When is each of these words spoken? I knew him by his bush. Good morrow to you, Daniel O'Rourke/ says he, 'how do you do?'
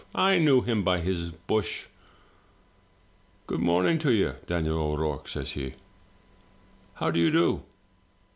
I 0.15 0.39
knew 0.39 0.61
him 0.61 0.81
by 0.81 0.97
his 0.99 1.29
bush. 1.29 1.85
Good 3.45 3.59
morrow 3.59 3.97
to 3.97 4.11
you, 4.11 4.33
Daniel 4.47 4.79
O'Rourke/ 4.79 5.27
says 5.27 5.51
he, 5.51 5.75
'how 6.95 7.11
do 7.11 7.19
you 7.19 7.29
do?' 7.29 7.61